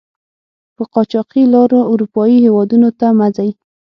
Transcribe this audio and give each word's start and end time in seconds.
په 0.75 0.83
قاچاقي 0.93 1.43
لارو 1.53 1.79
آروپایي 1.91 2.37
هېودونو 2.45 2.89
ته 2.99 3.07
مه 3.17 3.27
ځئ! 3.35 3.49